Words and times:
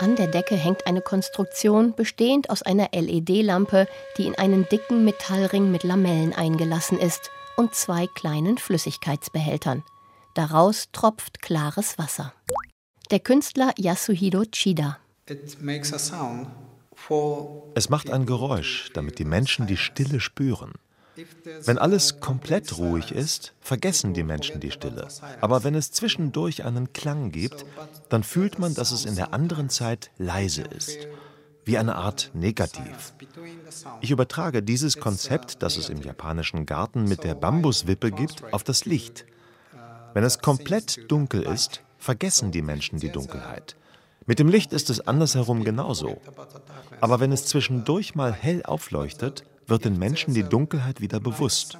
An 0.00 0.16
der 0.16 0.26
Decke 0.26 0.56
hängt 0.56 0.86
eine 0.88 1.00
Konstruktion 1.00 1.94
bestehend 1.94 2.50
aus 2.50 2.62
einer 2.62 2.88
LED-Lampe, 2.92 3.86
die 4.18 4.26
in 4.26 4.34
einen 4.34 4.68
dicken 4.68 5.04
Metallring 5.04 5.70
mit 5.70 5.84
Lamellen 5.84 6.32
eingelassen 6.32 6.98
ist, 6.98 7.30
und 7.56 7.74
zwei 7.76 8.08
kleinen 8.08 8.58
Flüssigkeitsbehältern. 8.58 9.84
Daraus 10.34 10.88
tropft 10.90 11.40
klares 11.40 11.96
Wasser. 11.98 12.32
Der 13.12 13.20
Künstler 13.20 13.72
Yasuhiro 13.78 14.44
Chida. 14.50 14.98
Es 17.74 17.88
macht 17.88 18.10
ein 18.10 18.26
Geräusch, 18.26 18.90
damit 18.94 19.20
die 19.20 19.24
Menschen 19.24 19.68
die 19.68 19.76
Stille 19.76 20.18
spüren. 20.18 20.72
Wenn 21.64 21.78
alles 21.78 22.20
komplett 22.20 22.78
ruhig 22.78 23.12
ist, 23.12 23.54
vergessen 23.60 24.14
die 24.14 24.22
Menschen 24.22 24.60
die 24.60 24.70
Stille. 24.70 25.08
Aber 25.40 25.64
wenn 25.64 25.74
es 25.74 25.92
zwischendurch 25.92 26.64
einen 26.64 26.92
Klang 26.92 27.30
gibt, 27.30 27.64
dann 28.08 28.22
fühlt 28.22 28.58
man, 28.58 28.74
dass 28.74 28.90
es 28.90 29.04
in 29.04 29.14
der 29.14 29.32
anderen 29.32 29.68
Zeit 29.68 30.10
leise 30.18 30.62
ist. 30.62 30.96
Wie 31.64 31.78
eine 31.78 31.94
Art 31.96 32.30
Negativ. 32.34 33.14
Ich 34.00 34.10
übertrage 34.10 34.62
dieses 34.62 34.98
Konzept, 34.98 35.62
das 35.62 35.76
es 35.76 35.88
im 35.88 36.02
japanischen 36.02 36.66
Garten 36.66 37.04
mit 37.04 37.24
der 37.24 37.34
Bambuswippe 37.34 38.10
gibt, 38.10 38.52
auf 38.52 38.64
das 38.64 38.84
Licht. 38.84 39.24
Wenn 40.12 40.24
es 40.24 40.40
komplett 40.40 41.10
dunkel 41.10 41.42
ist, 41.42 41.80
vergessen 41.98 42.52
die 42.52 42.62
Menschen 42.62 42.98
die 42.98 43.10
Dunkelheit. 43.10 43.76
Mit 44.26 44.38
dem 44.38 44.48
Licht 44.48 44.72
ist 44.72 44.90
es 44.90 45.06
andersherum 45.06 45.64
genauso. 45.64 46.20
Aber 47.00 47.20
wenn 47.20 47.32
es 47.32 47.46
zwischendurch 47.46 48.14
mal 48.14 48.32
hell 48.32 48.62
aufleuchtet, 48.64 49.44
wird 49.66 49.84
den 49.84 49.98
Menschen 49.98 50.34
die 50.34 50.42
Dunkelheit 50.42 51.00
wieder 51.00 51.20
bewusst. 51.20 51.78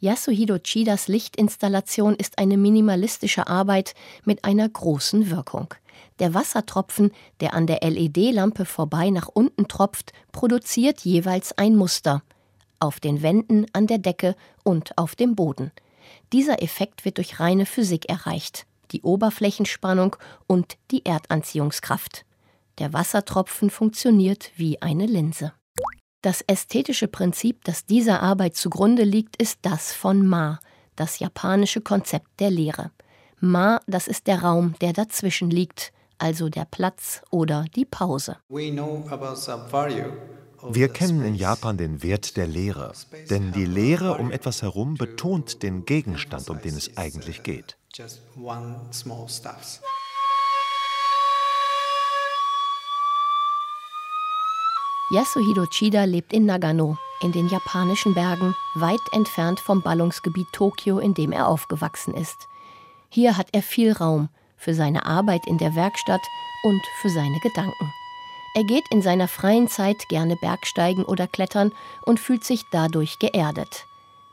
Yasuhiro 0.00 0.58
Chidas 0.58 1.08
Lichtinstallation 1.08 2.14
ist 2.14 2.38
eine 2.38 2.56
minimalistische 2.56 3.46
Arbeit 3.46 3.94
mit 4.24 4.44
einer 4.44 4.68
großen 4.68 5.30
Wirkung. 5.30 5.74
Der 6.18 6.34
Wassertropfen, 6.34 7.12
der 7.40 7.54
an 7.54 7.66
der 7.66 7.80
LED-Lampe 7.82 8.64
vorbei 8.64 9.10
nach 9.10 9.28
unten 9.28 9.68
tropft, 9.68 10.12
produziert 10.32 11.00
jeweils 11.00 11.56
ein 11.56 11.76
Muster. 11.76 12.22
Auf 12.78 13.00
den 13.00 13.22
Wänden, 13.22 13.66
an 13.72 13.86
der 13.86 13.98
Decke 13.98 14.36
und 14.62 14.96
auf 14.96 15.14
dem 15.14 15.34
Boden. 15.34 15.70
Dieser 16.32 16.62
Effekt 16.62 17.04
wird 17.04 17.18
durch 17.18 17.40
reine 17.40 17.66
Physik 17.66 18.08
erreicht, 18.08 18.66
die 18.92 19.02
Oberflächenspannung 19.02 20.16
und 20.46 20.76
die 20.90 21.04
Erdanziehungskraft. 21.04 22.24
Der 22.80 22.92
Wassertropfen 22.94 23.68
funktioniert 23.68 24.50
wie 24.56 24.80
eine 24.80 25.04
Linse. 25.04 25.52
Das 26.22 26.40
ästhetische 26.46 27.08
Prinzip, 27.08 27.62
das 27.64 27.84
dieser 27.84 28.22
Arbeit 28.22 28.56
zugrunde 28.56 29.04
liegt, 29.04 29.40
ist 29.40 29.58
das 29.62 29.92
von 29.92 30.26
Ma, 30.26 30.60
das 30.96 31.18
japanische 31.18 31.82
Konzept 31.82 32.40
der 32.40 32.50
Lehre. 32.50 32.90
Ma, 33.38 33.80
das 33.86 34.08
ist 34.08 34.26
der 34.26 34.42
Raum, 34.42 34.74
der 34.80 34.94
dazwischen 34.94 35.50
liegt, 35.50 35.92
also 36.16 36.48
der 36.48 36.64
Platz 36.64 37.22
oder 37.30 37.66
die 37.74 37.84
Pause. 37.84 38.38
Wir 40.62 40.88
kennen 40.88 41.24
in 41.24 41.34
Japan 41.34 41.76
den 41.76 42.02
Wert 42.02 42.36
der 42.36 42.46
Lehre, 42.46 42.92
denn 43.28 43.52
die 43.52 43.66
Lehre 43.66 44.18
um 44.18 44.30
etwas 44.30 44.62
herum 44.62 44.94
betont 44.94 45.62
den 45.62 45.84
Gegenstand, 45.84 46.48
um 46.48 46.60
den 46.60 46.76
es 46.76 46.96
eigentlich 46.96 47.42
geht. 47.42 47.76
Yasuhiro 55.12 55.66
Chida 55.66 56.04
lebt 56.04 56.32
in 56.32 56.46
Nagano, 56.46 56.96
in 57.20 57.32
den 57.32 57.48
japanischen 57.48 58.14
Bergen, 58.14 58.54
weit 58.76 59.00
entfernt 59.10 59.58
vom 59.58 59.82
Ballungsgebiet 59.82 60.46
Tokio, 60.52 61.00
in 61.00 61.14
dem 61.14 61.32
er 61.32 61.48
aufgewachsen 61.48 62.14
ist. 62.14 62.46
Hier 63.08 63.36
hat 63.36 63.48
er 63.50 63.62
viel 63.62 63.90
Raum 63.90 64.28
für 64.56 64.72
seine 64.72 65.06
Arbeit 65.06 65.48
in 65.48 65.58
der 65.58 65.74
Werkstatt 65.74 66.20
und 66.62 66.80
für 67.00 67.10
seine 67.10 67.40
Gedanken. 67.40 67.92
Er 68.54 68.62
geht 68.62 68.84
in 68.92 69.02
seiner 69.02 69.26
freien 69.26 69.66
Zeit 69.66 70.08
gerne 70.08 70.36
Bergsteigen 70.36 71.04
oder 71.04 71.26
klettern 71.26 71.72
und 72.06 72.20
fühlt 72.20 72.44
sich 72.44 72.62
dadurch 72.70 73.18
geerdet. 73.18 73.86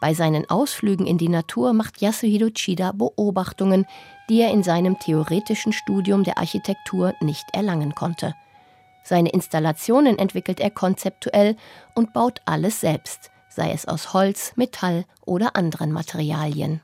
Bei 0.00 0.14
seinen 0.14 0.48
Ausflügen 0.48 1.06
in 1.06 1.18
die 1.18 1.28
Natur 1.28 1.74
macht 1.74 2.00
Yasuhiro 2.00 2.48
Chida 2.48 2.92
Beobachtungen, 2.92 3.84
die 4.30 4.40
er 4.40 4.50
in 4.50 4.62
seinem 4.62 4.98
theoretischen 4.98 5.74
Studium 5.74 6.24
der 6.24 6.38
Architektur 6.38 7.12
nicht 7.20 7.44
erlangen 7.52 7.94
konnte. 7.94 8.34
Seine 9.04 9.30
Installationen 9.30 10.18
entwickelt 10.18 10.60
er 10.60 10.70
konzeptuell 10.70 11.56
und 11.94 12.12
baut 12.12 12.40
alles 12.44 12.80
selbst, 12.80 13.30
sei 13.48 13.72
es 13.72 13.86
aus 13.86 14.12
Holz, 14.12 14.52
Metall 14.56 15.04
oder 15.24 15.56
anderen 15.56 15.92
Materialien. 15.92 16.80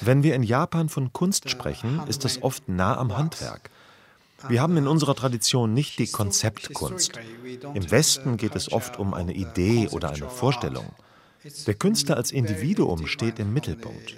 Wenn 0.00 0.22
wir 0.22 0.34
in 0.34 0.42
Japan 0.42 0.88
von 0.88 1.12
Kunst 1.12 1.50
sprechen, 1.50 2.00
ist 2.06 2.24
das 2.24 2.42
oft 2.42 2.68
nah 2.68 2.96
am 2.96 3.16
Handwerk. 3.16 3.70
Wir 4.48 4.60
haben 4.60 4.76
in 4.76 4.86
unserer 4.86 5.14
Tradition 5.14 5.74
nicht 5.74 5.98
die 5.98 6.06
Konzeptkunst. 6.06 7.18
Im 7.74 7.90
Westen 7.90 8.36
geht 8.36 8.54
es 8.54 8.70
oft 8.72 8.98
um 8.98 9.14
eine 9.14 9.32
Idee 9.32 9.88
oder 9.88 10.10
eine 10.10 10.28
Vorstellung. 10.28 10.86
Der 11.66 11.74
Künstler 11.74 12.16
als 12.16 12.32
Individuum 12.32 13.06
steht 13.06 13.38
im 13.38 13.52
Mittelpunkt. 13.52 14.14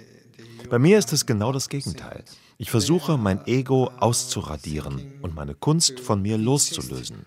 Bei 0.69 0.77
mir 0.77 0.99
ist 0.99 1.11
es 1.13 1.25
genau 1.25 1.51
das 1.51 1.67
Gegenteil. 1.69 2.23
Ich 2.57 2.69
versuche, 2.69 3.17
mein 3.17 3.45
Ego 3.47 3.89
auszuradieren 3.99 5.13
und 5.21 5.33
meine 5.33 5.55
Kunst 5.55 5.99
von 5.99 6.21
mir 6.21 6.37
loszulösen. 6.37 7.25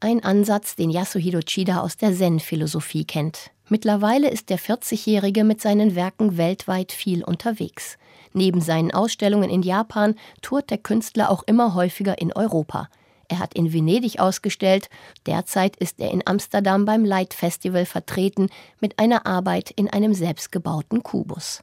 Ein 0.00 0.24
Ansatz, 0.24 0.76
den 0.76 0.90
Yasuhiro 0.90 1.40
Chida 1.40 1.80
aus 1.80 1.96
der 1.96 2.14
Zen-Philosophie 2.14 3.04
kennt. 3.04 3.50
Mittlerweile 3.68 4.30
ist 4.30 4.48
der 4.48 4.58
40-Jährige 4.58 5.44
mit 5.44 5.60
seinen 5.60 5.94
Werken 5.94 6.38
weltweit 6.38 6.92
viel 6.92 7.22
unterwegs. 7.22 7.98
Neben 8.32 8.60
seinen 8.60 8.92
Ausstellungen 8.92 9.50
in 9.50 9.62
Japan 9.62 10.14
tourt 10.40 10.70
der 10.70 10.78
Künstler 10.78 11.30
auch 11.30 11.42
immer 11.46 11.74
häufiger 11.74 12.18
in 12.18 12.32
Europa. 12.32 12.88
Er 13.28 13.38
hat 13.38 13.54
in 13.54 13.72
Venedig 13.72 14.20
ausgestellt, 14.20 14.88
derzeit 15.26 15.76
ist 15.76 16.00
er 16.00 16.10
in 16.10 16.22
Amsterdam 16.26 16.84
beim 16.84 17.04
Light 17.04 17.34
Festival 17.34 17.86
vertreten 17.86 18.48
mit 18.80 18.98
einer 18.98 19.26
Arbeit 19.26 19.70
in 19.70 19.88
einem 19.88 20.14
selbstgebauten 20.14 21.02
Kubus. 21.02 21.62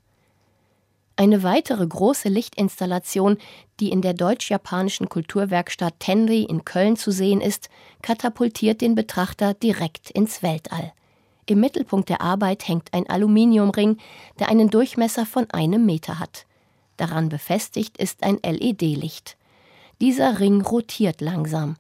Eine 1.16 1.44
weitere 1.44 1.86
große 1.86 2.30
Lichtinstallation, 2.30 3.38
die 3.81 3.92
in 3.92 4.02
der 4.02 4.14
deutsch-japanischen 4.14 5.09
Kulturwerkstatt 5.09 6.00
Tenri 6.00 6.44
in 6.44 6.64
Köln 6.64 6.96
zu 6.96 7.12
sehen 7.12 7.42
ist, 7.42 7.70
katapultiert 8.02 8.80
den 8.80 8.96
Betrachter 8.96 9.53
direkt 9.53 10.12
ins 10.12 10.41
Weltall. 10.41 10.94
Im 11.46 11.59
Mittelpunkt 11.59 12.08
der 12.08 12.22
Arbeit 12.22 12.68
hängt 12.68 12.94
ein 12.94 13.09
Aluminiumring, 13.09 13.97
der 14.40 14.47
einen 14.47 14.70
Durchmesser 14.70 15.26
von 15.26 15.46
einem 15.52 15.86
Meter 15.86 16.20
hat. 16.20 16.46
Daran 16.96 17.28
befestigt 17.28 17.97
ist 17.97 18.24
ein 18.24 18.38
LED-Licht. 18.41 19.36
Dieser 20.01 20.39
Ring 20.39 20.61
rotiert 20.61 21.19
langsam. 21.19 21.75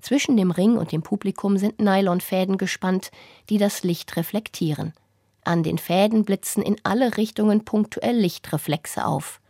Zwischen 0.00 0.36
dem 0.36 0.50
Ring 0.50 0.76
und 0.76 0.90
dem 0.90 1.02
Publikum 1.02 1.56
sind 1.56 1.78
Nylonfäden 1.78 2.58
gespannt, 2.58 3.12
die 3.48 3.58
das 3.58 3.84
Licht 3.84 4.16
reflektieren. 4.16 4.92
An 5.44 5.62
den 5.62 5.78
Fäden 5.78 6.24
blitzen 6.24 6.62
in 6.62 6.76
alle 6.82 7.16
Richtungen 7.16 7.64
punktuell 7.64 8.16
Lichtreflexe 8.16 9.06
auf. 9.06 9.40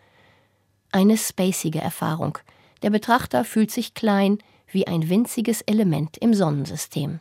Eine 0.92 1.16
spacige 1.16 1.81
Erfahrung. 1.81 2.36
Der 2.82 2.91
Betrachter 2.91 3.44
fühlt 3.44 3.70
sich 3.70 3.94
klein 3.94 4.38
wie 4.70 4.87
ein 4.87 5.08
winziges 5.08 5.62
Element 5.62 6.19
im 6.19 6.34
Sonnensystem. 6.34 7.20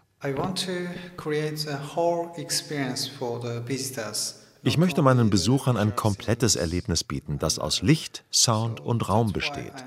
Ich 4.63 4.77
möchte 4.77 5.01
meinen 5.01 5.29
Besuchern 5.29 5.77
ein 5.77 5.95
komplettes 5.95 6.55
Erlebnis 6.57 7.03
bieten, 7.05 7.39
das 7.39 7.57
aus 7.57 7.81
Licht, 7.81 8.25
Sound 8.31 8.81
und 8.81 9.07
Raum 9.07 9.31
besteht. 9.31 9.85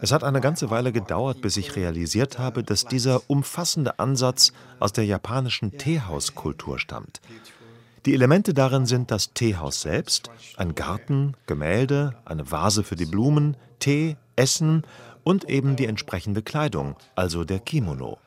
Es 0.00 0.12
hat 0.12 0.22
eine 0.22 0.40
ganze 0.40 0.70
Weile 0.70 0.92
gedauert, 0.92 1.40
bis 1.40 1.56
ich 1.56 1.74
realisiert 1.74 2.38
habe, 2.38 2.62
dass 2.62 2.84
dieser 2.84 3.28
umfassende 3.28 3.98
Ansatz 3.98 4.52
aus 4.78 4.92
der 4.92 5.04
japanischen 5.04 5.76
Teehauskultur 5.76 6.78
stammt. 6.78 7.20
Die 8.06 8.14
Elemente 8.14 8.54
darin 8.54 8.86
sind 8.86 9.10
das 9.10 9.34
Teehaus 9.34 9.82
selbst, 9.82 10.30
ein 10.56 10.74
Garten, 10.74 11.34
Gemälde, 11.46 12.14
eine 12.24 12.50
Vase 12.50 12.84
für 12.84 12.96
die 12.96 13.06
Blumen, 13.06 13.56
Tee, 13.80 14.16
Essen 14.36 14.84
und 15.24 15.48
eben 15.48 15.74
die 15.76 15.86
entsprechende 15.86 16.42
Kleidung, 16.42 16.96
also 17.16 17.44
der 17.44 17.58
Kimono. 17.58 18.18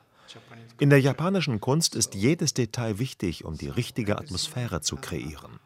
In 0.79 0.89
der 0.89 1.00
japanischen 1.00 1.62
Kunst 1.62 1.95
ist 1.95 2.15
jedes 2.15 2.53
Detail 2.53 3.00
wichtig, 3.00 3.45
um 3.45 3.57
die 3.57 3.69
richtige 3.69 4.17
Atmosphäre 4.17 4.81
zu 4.81 4.97
kreieren. 4.97 5.59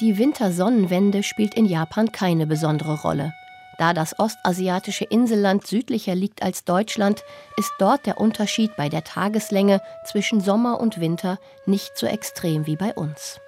Die 0.00 0.18
Wintersonnenwende 0.18 1.22
spielt 1.22 1.54
in 1.54 1.66
Japan 1.66 2.10
keine 2.10 2.46
besondere 2.46 3.00
Rolle. 3.02 3.32
Da 3.78 3.92
das 3.92 4.18
ostasiatische 4.18 5.04
Inselland 5.04 5.66
südlicher 5.66 6.14
liegt 6.14 6.42
als 6.42 6.64
Deutschland, 6.64 7.24
ist 7.56 7.72
dort 7.78 8.06
der 8.06 8.20
Unterschied 8.20 8.76
bei 8.76 8.88
der 8.88 9.04
Tageslänge 9.04 9.80
zwischen 10.04 10.40
Sommer 10.40 10.80
und 10.80 11.00
Winter 11.00 11.38
nicht 11.66 11.96
so 11.96 12.06
extrem 12.06 12.66
wie 12.66 12.76
bei 12.76 12.92
uns. 12.94 13.40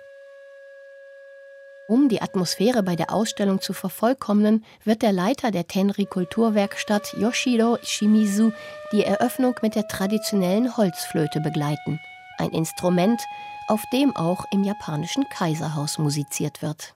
Um 1.89 2.09
die 2.09 2.21
Atmosphäre 2.21 2.83
bei 2.83 2.97
der 2.97 3.13
Ausstellung 3.13 3.61
zu 3.61 3.73
vervollkommnen, 3.73 4.65
wird 4.83 5.03
der 5.03 5.13
Leiter 5.13 5.53
der 5.53 5.69
Tenri 5.69 6.07
Kulturwerkstatt 6.07 7.15
Yoshiro 7.17 7.79
Shimizu 7.83 8.53
die 8.91 9.05
Eröffnung 9.05 9.55
mit 9.63 9.77
der 9.77 9.87
traditionellen 9.87 10.77
Holzflöte 10.77 11.41
begleiten. 11.41 12.01
Ein 12.39 12.51
Instrument, 12.51 13.23
auf 13.69 13.85
dem 13.93 14.17
auch 14.17 14.45
im 14.51 14.65
japanischen 14.65 15.29
Kaiserhaus 15.29 15.99
musiziert 15.99 16.63
wird. 16.63 16.96